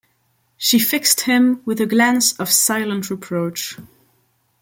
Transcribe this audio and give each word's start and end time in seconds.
She 0.57 0.79
fixed 0.79 1.21
him 1.25 1.61
with 1.63 1.79
a 1.79 1.85
glance 1.85 2.31
of 2.39 2.49
silent 2.49 3.11
reproach. 3.11 3.77